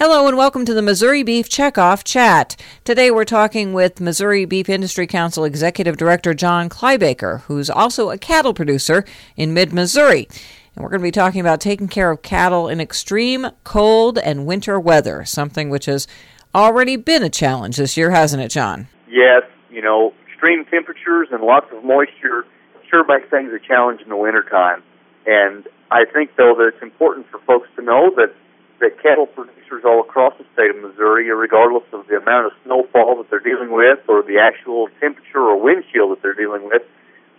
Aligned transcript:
Hello 0.00 0.28
and 0.28 0.36
welcome 0.36 0.64
to 0.64 0.74
the 0.74 0.80
Missouri 0.80 1.24
Beef 1.24 1.48
Checkoff 1.48 2.04
Chat. 2.04 2.54
Today 2.84 3.10
we're 3.10 3.24
talking 3.24 3.72
with 3.72 4.00
Missouri 4.00 4.44
Beef 4.44 4.68
Industry 4.68 5.08
Council 5.08 5.42
Executive 5.42 5.96
Director 5.96 6.34
John 6.34 6.68
Kleiboeker, 6.68 7.40
who's 7.40 7.68
also 7.68 8.10
a 8.10 8.16
cattle 8.16 8.54
producer 8.54 9.04
in 9.36 9.52
mid 9.52 9.72
Missouri. 9.72 10.28
And 10.76 10.84
we're 10.84 10.90
going 10.90 11.00
to 11.00 11.08
be 11.08 11.10
talking 11.10 11.40
about 11.40 11.60
taking 11.60 11.88
care 11.88 12.12
of 12.12 12.22
cattle 12.22 12.68
in 12.68 12.80
extreme 12.80 13.48
cold 13.64 14.18
and 14.18 14.46
winter 14.46 14.78
weather, 14.78 15.24
something 15.24 15.68
which 15.68 15.86
has 15.86 16.06
already 16.54 16.94
been 16.94 17.24
a 17.24 17.28
challenge 17.28 17.76
this 17.76 17.96
year, 17.96 18.12
hasn't 18.12 18.40
it, 18.40 18.50
John? 18.50 18.86
Yes, 19.08 19.42
you 19.68 19.82
know, 19.82 20.14
extreme 20.28 20.64
temperatures 20.66 21.26
and 21.32 21.42
lots 21.42 21.66
of 21.72 21.82
moisture 21.82 22.46
sure 22.88 23.04
makes 23.04 23.28
things 23.30 23.50
a 23.52 23.58
challenge 23.58 24.00
in 24.02 24.10
the 24.10 24.16
wintertime. 24.16 24.80
And 25.26 25.66
I 25.90 26.04
think, 26.04 26.36
though, 26.36 26.54
that 26.56 26.70
it's 26.72 26.82
important 26.84 27.26
for 27.32 27.40
folks 27.40 27.68
to 27.74 27.82
know 27.82 28.12
that 28.14 28.32
that 28.78 29.02
cattle 29.02 29.26
producers 29.26 29.57
all 29.84 30.00
across 30.00 30.34
the 30.38 30.44
state 30.52 30.70
of 30.70 30.82
Missouri, 30.82 31.30
regardless 31.30 31.84
of 31.92 32.06
the 32.08 32.16
amount 32.16 32.46
of 32.46 32.52
snowfall 32.64 33.16
that 33.18 33.30
they're 33.30 33.40
dealing 33.40 33.72
with 33.72 34.00
or 34.08 34.22
the 34.22 34.38
actual 34.38 34.88
temperature 35.00 35.40
or 35.40 35.60
wind 35.60 35.84
chill 35.92 36.10
that 36.10 36.22
they're 36.22 36.34
dealing 36.34 36.64
with, 36.64 36.82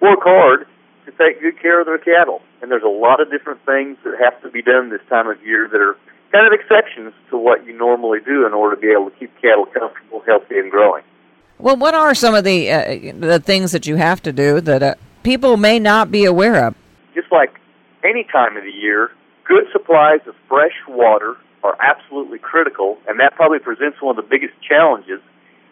work 0.01 0.19
hard 0.21 0.67
to 1.05 1.11
take 1.11 1.41
good 1.41 1.59
care 1.61 1.79
of 1.79 1.87
their 1.87 1.97
cattle. 1.97 2.41
And 2.61 2.71
there's 2.71 2.83
a 2.83 2.87
lot 2.87 3.21
of 3.21 3.31
different 3.31 3.65
things 3.65 3.97
that 4.03 4.15
have 4.21 4.41
to 4.41 4.49
be 4.49 4.61
done 4.61 4.89
this 4.89 5.01
time 5.09 5.27
of 5.27 5.41
year 5.45 5.67
that 5.67 5.79
are 5.79 5.97
kind 6.31 6.45
of 6.45 6.53
exceptions 6.53 7.13
to 7.29 7.37
what 7.37 7.65
you 7.65 7.77
normally 7.77 8.19
do 8.19 8.45
in 8.45 8.53
order 8.53 8.75
to 8.75 8.81
be 8.81 8.91
able 8.91 9.09
to 9.09 9.15
keep 9.17 9.33
cattle 9.41 9.65
comfortable, 9.65 10.21
healthy, 10.25 10.59
and 10.59 10.69
growing. 10.69 11.03
Well, 11.57 11.75
what 11.75 11.93
are 11.93 12.15
some 12.15 12.35
of 12.35 12.43
the 12.43 12.71
uh, 12.71 13.13
the 13.19 13.41
things 13.43 13.73
that 13.73 13.85
you 13.85 13.97
have 13.97 14.21
to 14.23 14.31
do 14.31 14.61
that 14.61 14.81
uh, 14.81 14.95
people 15.23 15.57
may 15.57 15.77
not 15.79 16.09
be 16.09 16.23
aware 16.23 16.67
of? 16.67 16.75
Just 17.13 17.31
like 17.31 17.59
any 18.01 18.23
time 18.31 18.55
of 18.55 18.63
the 18.63 18.71
year, 18.71 19.11
Good 19.49 19.65
supplies 19.71 20.19
of 20.27 20.35
fresh 20.47 20.77
water 20.87 21.35
are 21.63 21.75
absolutely 21.79 22.39
critical, 22.39 22.97
and 23.07 23.19
that 23.19 23.35
probably 23.35 23.59
presents 23.59 24.01
one 24.01 24.17
of 24.17 24.23
the 24.23 24.29
biggest 24.29 24.53
challenges. 24.61 25.19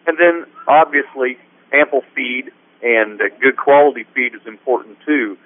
And 0.06 0.18
then, 0.18 0.44
obviously, 0.66 1.38
ample 1.72 2.02
feed 2.14 2.50
and 2.82 3.18
good 3.40 3.56
quality 3.56 4.04
feed 4.14 4.34
is 4.34 4.46
important 4.46 4.98
too. 5.04 5.36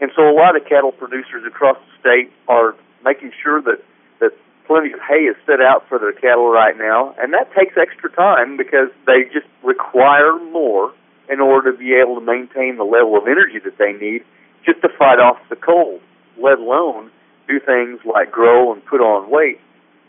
And 0.00 0.10
so, 0.14 0.28
a 0.28 0.34
lot 0.34 0.56
of 0.56 0.64
cattle 0.64 0.92
producers 0.92 1.44
across 1.46 1.76
the 1.76 2.00
state 2.00 2.32
are 2.48 2.74
making 3.04 3.32
sure 3.42 3.60
that 3.62 3.82
that 4.20 4.32
plenty 4.66 4.92
of 4.92 5.00
hay 5.00 5.26
is 5.26 5.36
set 5.46 5.60
out 5.60 5.88
for 5.88 5.98
their 5.98 6.12
cattle 6.12 6.48
right 6.48 6.76
now, 6.76 7.14
and 7.18 7.32
that 7.32 7.52
takes 7.54 7.74
extra 7.76 8.10
time 8.10 8.56
because 8.56 8.90
they 9.06 9.24
just 9.32 9.46
require 9.62 10.38
more 10.52 10.92
in 11.28 11.40
order 11.40 11.72
to 11.72 11.78
be 11.78 11.94
able 11.94 12.14
to 12.14 12.24
maintain 12.24 12.76
the 12.76 12.84
level 12.84 13.16
of 13.16 13.26
energy 13.26 13.58
that 13.62 13.76
they 13.78 13.92
need 13.92 14.24
just 14.64 14.80
to 14.82 14.88
fight 14.98 15.18
off 15.18 15.36
the 15.50 15.56
cold, 15.56 16.00
let 16.40 16.58
alone 16.58 17.10
do 17.48 17.60
things 17.60 18.00
like 18.04 18.30
grow 18.30 18.72
and 18.72 18.84
put 18.84 19.00
on 19.00 19.30
weight. 19.30 19.60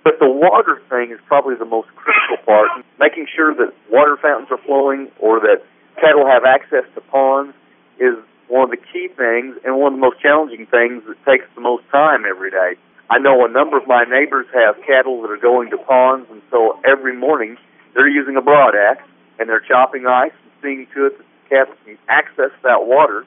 But 0.04 0.20
the 0.20 0.30
water 0.30 0.82
thing 0.90 1.12
is 1.12 1.20
probably 1.28 1.56
the 1.56 1.66
most 1.66 1.90
critical 1.96 2.38
part, 2.46 2.70
making 3.00 3.28
sure 3.36 3.54
that 3.56 3.74
water 3.92 4.18
fountains 4.18 4.50
are 4.52 4.62
flowing 4.66 5.12
or 5.20 5.40
that 5.42 5.64
cattle 5.96 6.26
have 6.26 6.46
access 6.46 6.84
to 6.96 7.02
ponds 7.02 7.54
is 8.00 8.16
one 8.48 8.64
of 8.64 8.72
the 8.72 8.82
key 8.92 9.10
things 9.16 9.58
and 9.64 9.78
one 9.78 9.94
of 9.94 10.00
the 10.00 10.02
most 10.02 10.20
challenging 10.22 10.66
things 10.66 11.04
that 11.06 11.18
takes 11.26 11.46
the 11.54 11.62
most 11.62 11.84
time 11.92 12.24
every 12.26 12.50
day. 12.50 12.80
I 13.10 13.20
know 13.20 13.46
a 13.46 13.50
number 13.50 13.78
of 13.78 13.88
my 13.88 14.06
neighbors 14.06 14.46
have 14.54 14.78
cattle 14.86 15.22
that 15.24 15.32
are 15.32 15.42
going 15.42 15.70
to 15.72 15.78
ponds, 15.78 16.30
and 16.32 16.42
so 16.50 16.80
every 16.86 17.16
morning 17.16 17.58
they're 17.94 18.08
using 18.10 18.38
a 18.38 18.42
broad 18.42 18.76
axe 18.76 19.04
and 19.40 19.50
they're 19.50 19.60
chopping 19.60 20.06
ice 20.06 20.32
and 20.32 20.52
seeing 20.62 20.88
to 20.96 21.08
it 21.08 21.18
that 21.18 21.26
the 21.26 21.50
cattle 21.50 21.76
can 21.86 21.98
access 22.08 22.52
that 22.64 22.86
water 22.86 23.26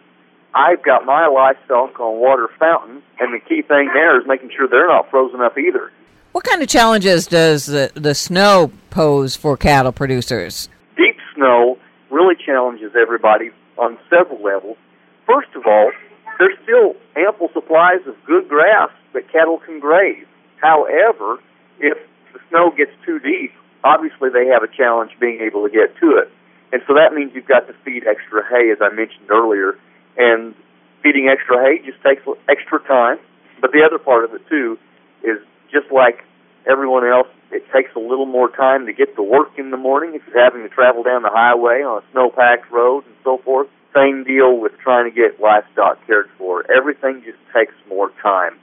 I've 0.54 0.82
got 0.82 1.06
my 1.06 1.26
livestock 1.28 1.98
on 1.98 2.20
water 2.20 2.48
fountains, 2.58 3.02
and 3.18 3.32
the 3.32 3.40
key 3.40 3.62
thing 3.62 3.88
there 3.94 4.20
is 4.20 4.26
making 4.26 4.50
sure 4.54 4.68
they're 4.68 4.88
not 4.88 5.10
frozen 5.10 5.40
up 5.40 5.56
either. 5.56 5.90
What 6.32 6.44
kind 6.44 6.62
of 6.62 6.68
challenges 6.68 7.26
does 7.26 7.66
the, 7.66 7.92
the 7.92 8.14
snow 8.14 8.72
pose 8.88 9.36
for 9.36 9.54
cattle 9.58 9.92
producers? 9.92 10.70
Deep 10.96 11.18
snow 11.34 11.76
really 12.10 12.36
challenges 12.42 12.92
everybody 12.98 13.50
on 13.76 13.98
several 14.08 14.42
levels. 14.42 14.78
First 15.26 15.50
of 15.54 15.66
all, 15.66 15.92
there's 16.38 16.56
still 16.62 16.96
ample 17.16 17.50
supplies 17.52 18.00
of 18.06 18.16
good 18.24 18.48
grass 18.48 18.88
that 19.12 19.30
cattle 19.30 19.58
can 19.58 19.78
graze. 19.78 20.24
However, 20.56 21.36
if 21.80 21.98
the 22.32 22.40
snow 22.48 22.72
gets 22.74 22.92
too 23.04 23.18
deep, 23.18 23.52
obviously 23.84 24.30
they 24.32 24.46
have 24.46 24.62
a 24.62 24.74
challenge 24.74 25.10
being 25.20 25.42
able 25.42 25.68
to 25.68 25.70
get 25.70 25.94
to 26.00 26.16
it. 26.16 26.32
And 26.72 26.80
so 26.86 26.94
that 26.94 27.12
means 27.12 27.32
you've 27.34 27.44
got 27.44 27.66
to 27.66 27.74
feed 27.84 28.06
extra 28.08 28.40
hay, 28.48 28.70
as 28.72 28.78
I 28.80 28.88
mentioned 28.88 29.28
earlier, 29.30 29.76
and 30.16 30.54
feeding 31.02 31.28
extra 31.28 31.60
hay 31.60 31.84
just 31.84 32.02
takes 32.02 32.22
extra 32.48 32.80
time. 32.88 33.18
But 33.60 33.72
the 33.72 33.84
other 33.84 33.98
part 33.98 34.24
of 34.24 34.32
it 34.32 34.48
too 34.48 34.78
is 35.22 35.36
just 35.72 35.90
like 35.90 36.24
everyone 36.70 37.06
else, 37.06 37.28
it 37.50 37.64
takes 37.72 37.90
a 37.96 37.98
little 37.98 38.26
more 38.26 38.48
time 38.50 38.86
to 38.86 38.92
get 38.92 39.14
to 39.16 39.22
work 39.22 39.58
in 39.58 39.70
the 39.70 39.76
morning 39.76 40.14
if 40.14 40.22
you're 40.26 40.42
having 40.42 40.62
to 40.62 40.68
travel 40.68 41.02
down 41.02 41.22
the 41.22 41.30
highway 41.30 41.82
on 41.82 42.02
a 42.02 42.12
snow-packed 42.12 42.70
road 42.70 43.04
and 43.06 43.14
so 43.24 43.38
forth. 43.38 43.68
Same 43.94 44.24
deal 44.24 44.58
with 44.58 44.72
trying 44.78 45.10
to 45.10 45.14
get 45.14 45.40
livestock 45.40 45.98
cared 46.06 46.30
for. 46.38 46.64
Everything 46.70 47.22
just 47.24 47.38
takes 47.52 47.74
more 47.88 48.10
time. 48.22 48.58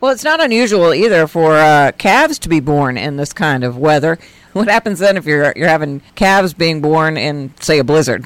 Well, 0.00 0.12
it's 0.12 0.24
not 0.24 0.42
unusual 0.42 0.94
either 0.94 1.26
for 1.26 1.56
uh, 1.56 1.92
calves 1.98 2.38
to 2.40 2.48
be 2.48 2.60
born 2.60 2.96
in 2.96 3.16
this 3.16 3.32
kind 3.32 3.64
of 3.64 3.76
weather. 3.76 4.18
What 4.52 4.66
happens 4.66 4.98
then 4.98 5.16
if 5.16 5.26
you're 5.26 5.52
you're 5.54 5.68
having 5.68 6.02
calves 6.16 6.54
being 6.54 6.80
born 6.80 7.16
in, 7.16 7.54
say, 7.60 7.78
a 7.78 7.84
blizzard? 7.84 8.24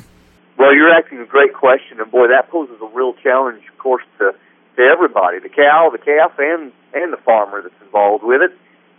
Well, 0.57 0.75
you're 0.75 0.91
asking 0.91 1.19
a 1.19 1.27
great 1.27 1.53
question, 1.53 2.01
and 2.01 2.11
boy, 2.11 2.29
that 2.29 2.49
poses 2.49 2.81
a 2.81 2.87
real 2.97 3.13
challenge, 3.23 3.63
of 3.71 3.77
course, 3.77 4.05
to 4.17 4.33
to 4.77 4.83
everybody, 4.83 5.39
the 5.41 5.49
cow, 5.49 5.91
the 5.91 5.99
calf, 5.99 6.33
and 6.39 6.73
and 6.93 7.13
the 7.13 7.23
farmer 7.25 7.63
that's 7.63 7.75
involved 7.83 8.25
with 8.25 8.43
it. 8.43 8.53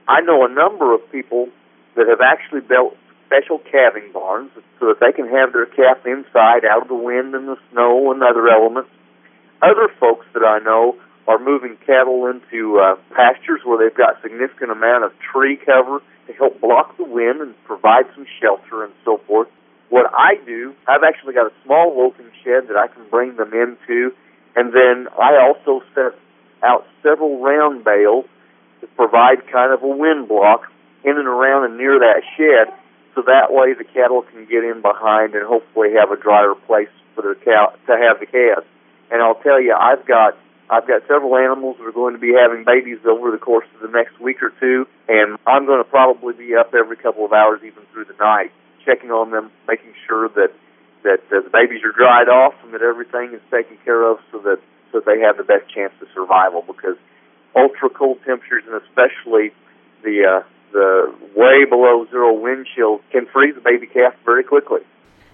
I 0.08 0.22
know 0.22 0.46
a 0.46 0.50
number 0.50 0.94
of 0.94 1.02
people 1.12 1.50
that 1.96 2.08
have 2.08 2.22
actually 2.22 2.62
built 2.62 2.96
special 3.26 3.60
calving 3.60 4.12
barns 4.14 4.52
so 4.80 4.88
that 4.94 5.00
they 5.00 5.12
can 5.12 5.28
have 5.30 5.54
their 5.54 5.66
calf 5.66 6.06
inside, 6.06 6.66
out 6.66 6.84
of 6.84 6.88
the 6.88 6.96
wind 6.96 7.34
and 7.34 7.48
the 7.48 7.58
snow 7.72 8.12
and 8.12 8.22
other 8.22 8.48
elements. 8.48 8.90
Other 9.62 9.90
folks 10.00 10.26
that 10.34 10.44
I 10.44 10.60
know 10.60 10.98
are 11.28 11.40
moving 11.40 11.78
cattle 11.86 12.28
into 12.28 12.78
uh, 12.78 12.96
pastures 13.16 13.62
where 13.64 13.82
they've 13.82 13.98
got 13.98 14.22
significant 14.22 14.72
amount 14.72 15.06
of 15.06 15.12
tree 15.20 15.58
cover 15.58 16.02
to 16.28 16.34
help 16.34 16.62
block 16.62 16.98
the 16.98 17.04
wind 17.04 17.42
and 17.42 17.56
provide 17.66 18.06
some 18.14 18.28
shelter 18.40 18.84
and 18.84 18.94
so 19.04 19.18
forth. 19.26 19.48
What 19.90 20.12
I 20.14 20.36
do, 20.46 20.76
I've 20.88 21.04
actually 21.04 21.34
got 21.34 21.48
a 21.48 21.54
small 21.64 21.98
loafing 21.98 22.30
shed 22.44 22.68
that 22.70 22.78
I 22.78 22.88
can 22.88 23.08
bring 23.10 23.38
them 23.38 23.54
into, 23.54 24.14
and 24.56 24.74
then 24.74 25.08
I 25.20 25.38
also 25.42 25.84
set 25.94 26.18
out 26.64 26.86
several 27.04 27.42
round 27.42 27.84
bales 27.84 28.26
to 28.82 28.88
provide 28.96 29.48
kind 29.52 29.74
of 29.74 29.84
a 29.84 29.88
wind 29.88 30.28
block 30.28 30.72
in 31.04 31.18
and 31.18 31.28
around 31.28 31.66
and 31.66 31.78
near 31.78 32.00
that 32.00 32.24
shed, 32.36 32.74
so 33.14 33.22
that 33.22 33.54
way 33.54 33.74
the 33.74 33.84
cattle 33.84 34.24
can 34.24 34.46
get 34.46 34.64
in 34.64 34.82
behind 34.82 35.36
and 35.36 35.46
hopefully 35.46 35.90
have 35.94 36.12
a 36.12 36.18
drier 36.18 36.56
place 36.68 36.90
for 37.14 37.22
their 37.22 37.36
cow 37.36 37.74
to 37.88 37.94
have 37.96 38.20
the 38.20 38.26
calves. 38.26 38.68
And 39.12 39.22
I'll 39.22 39.40
tell 39.42 39.62
you, 39.62 39.74
I've 39.74 40.06
got 40.06 40.38
I've 40.70 40.88
got 40.88 41.02
several 41.08 41.38
animals 41.38 41.78
that 41.78 41.86
are 41.86 41.92
going 41.92 42.16
to 42.16 42.20
be 42.20 42.34
having 42.34 42.66
babies 42.66 42.98
over 43.06 43.30
the 43.30 43.38
course 43.38 43.68
of 43.76 43.82
the 43.82 43.96
next 43.96 44.20
week 44.20 44.42
or 44.42 44.52
two, 44.60 44.88
and 45.08 45.38
I'm 45.46 45.68
going 45.68 45.78
to 45.78 45.90
probably 45.90 46.34
be 46.34 46.56
up 46.56 46.74
every 46.74 46.98
couple 46.98 47.24
of 47.24 47.34
hours, 47.34 47.62
even 47.64 47.84
through 47.94 48.06
the 48.06 48.18
night, 48.20 48.52
checking 48.84 49.12
on 49.12 49.30
them, 49.30 49.52
making 49.68 49.94
sure 50.08 50.28
that 50.30 50.52
that 51.06 51.22
uh, 51.32 51.42
the 51.42 51.50
babies 51.54 51.82
are 51.86 51.94
dried 51.94 52.28
off 52.28 52.54
and 52.64 52.74
that 52.74 52.82
everything 52.82 53.34
is 53.34 53.42
taken 53.50 53.78
care 53.86 54.04
of, 54.04 54.20
so 54.32 54.40
that 54.40 54.60
so 54.92 55.00
they 55.00 55.22
have 55.22 55.38
the 55.38 55.44
best 55.44 55.70
chance 55.74 55.94
of 56.02 56.08
survival. 56.14 56.66
Because 56.66 56.98
ultra 57.56 57.90
cold 57.90 58.20
temperatures 58.26 58.64
and 58.68 58.76
especially 58.84 59.54
the 60.04 60.26
uh, 60.26 60.44
the 60.74 61.16
way 61.36 61.64
below 61.64 62.06
zero 62.10 62.34
wind 62.34 62.68
chill 62.76 63.00
can 63.12 63.26
freeze 63.32 63.56
a 63.58 63.62
baby 63.62 63.88
calf 63.88 64.14
very 64.26 64.44
quickly. 64.44 64.82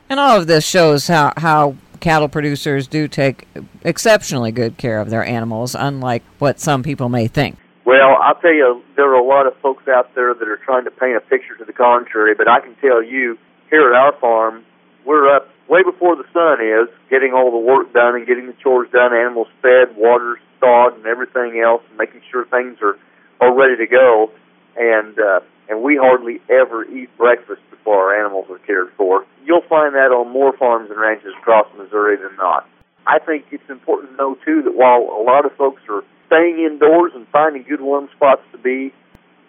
And 0.09 0.19
all 0.19 0.37
of 0.39 0.47
this 0.47 0.67
shows 0.67 1.07
how 1.07 1.33
how 1.37 1.75
cattle 1.99 2.27
producers 2.27 2.87
do 2.87 3.07
take 3.07 3.47
exceptionally 3.83 4.51
good 4.51 4.77
care 4.77 4.99
of 4.99 5.09
their 5.09 5.23
animals, 5.23 5.75
unlike 5.75 6.23
what 6.39 6.59
some 6.59 6.83
people 6.83 7.09
may 7.09 7.27
think. 7.27 7.57
Well, 7.85 8.17
I'll 8.21 8.35
tell 8.35 8.53
you, 8.53 8.83
there 8.95 9.09
are 9.09 9.15
a 9.19 9.25
lot 9.25 9.47
of 9.47 9.55
folks 9.57 9.87
out 9.87 10.13
there 10.13 10.33
that 10.33 10.47
are 10.47 10.57
trying 10.57 10.83
to 10.83 10.91
paint 10.91 11.15
a 11.15 11.21
picture 11.21 11.55
to 11.57 11.65
the 11.65 11.73
contrary, 11.73 12.35
but 12.35 12.47
I 12.47 12.59
can 12.59 12.75
tell 12.75 13.01
you, 13.01 13.37
here 13.69 13.87
at 13.87 13.95
our 13.95 14.13
farm, 14.19 14.63
we're 15.05 15.33
up 15.33 15.49
way 15.71 15.83
before 15.83 16.19
the 16.19 16.27
sun 16.35 16.59
is, 16.59 16.91
getting 17.09 17.31
all 17.31 17.49
the 17.49 17.63
work 17.63 17.93
done 17.93 18.15
and 18.15 18.27
getting 18.27 18.45
the 18.45 18.57
chores 18.61 18.91
done, 18.91 19.15
animals 19.15 19.47
fed, 19.61 19.95
water 19.95 20.37
thawed, 20.59 20.97
and 20.97 21.07
everything 21.07 21.63
else, 21.63 21.81
and 21.87 21.97
making 21.97 22.21
sure 22.29 22.45
things 22.45 22.77
are 22.83 22.99
are 23.39 23.55
ready 23.55 23.77
to 23.77 23.87
go. 23.87 24.29
And 24.75 25.17
uh, 25.17 25.39
and 25.69 25.81
we 25.81 25.95
hardly 25.95 26.41
ever 26.51 26.83
eat 26.83 27.09
breakfast 27.17 27.61
before 27.71 28.11
our 28.11 28.19
animals 28.19 28.47
are 28.51 28.59
cared 28.59 28.91
for. 28.97 29.25
You'll 29.45 29.65
find 29.69 29.95
that 29.95 30.11
on 30.11 30.31
more 30.31 30.51
farms 30.57 30.91
and 30.91 30.99
ranches 30.99 31.31
across 31.39 31.65
Missouri 31.77 32.17
than 32.17 32.35
not. 32.35 32.67
I 33.07 33.19
think 33.19 33.45
it's 33.51 33.69
important 33.69 34.11
to 34.11 34.17
know 34.17 34.35
too 34.45 34.61
that 34.63 34.75
while 34.75 34.99
a 34.99 35.23
lot 35.23 35.45
of 35.45 35.55
folks 35.55 35.81
are 35.89 36.03
staying 36.27 36.59
indoors 36.59 37.13
and 37.15 37.25
finding 37.29 37.63
good 37.63 37.81
warm 37.81 38.09
spots 38.15 38.41
to 38.51 38.57
be. 38.57 38.93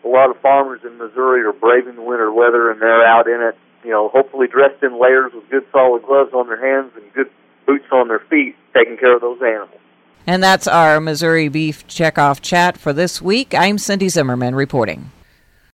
A 0.05 0.09
lot 0.09 0.31
of 0.31 0.41
farmers 0.41 0.81
in 0.85 0.99
Missouri 0.99 1.43
are 1.47 1.53
braving 1.53 1.95
the 1.95 2.03
winter 2.03 2.33
weather 2.33 2.71
and 2.71 2.81
they're 2.81 3.07
out 3.07 3.29
in 3.29 3.41
it, 3.41 3.57
you 3.85 3.91
know, 3.91 4.09
hopefully 4.09 4.47
dressed 4.47 4.83
in 4.83 5.01
layers 5.01 5.33
with 5.33 5.49
good 5.51 5.67
solid 5.73 6.03
gloves 6.03 6.33
on 6.33 6.49
their 6.49 6.61
hands 6.61 6.93
and 6.97 7.13
good 7.13 7.31
boots 7.67 7.87
on 7.93 8.09
their 8.09 8.21
feet, 8.21 8.57
taking 8.75 8.97
care 8.97 9.15
of 9.15 9.21
those 9.21 9.41
animals. 9.41 9.81
And 10.27 10.43
that's 10.43 10.69
our 10.69 11.01
Missouri 11.01 11.49
Beef 11.49 11.87
Checkoff 11.89 12.41
Chat 12.41 12.79
for 12.79 12.93
this 12.93 13.21
week. 13.21 13.55
I'm 13.55 13.79
Cindy 13.79 14.09
Zimmerman 14.09 14.55
reporting. 14.55 15.11